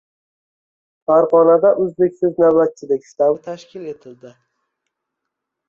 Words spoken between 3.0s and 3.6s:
shtabi